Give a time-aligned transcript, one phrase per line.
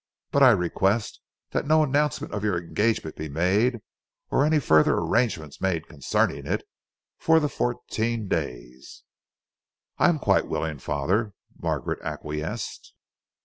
[0.31, 1.19] But I request
[1.51, 3.81] that no announcement of your engagement be made,
[4.31, 6.63] or any further arrangements made concerning it,
[7.19, 9.03] for that fourteen days."
[9.99, 12.95] "I am quite willing, father," Margaret acquiesced.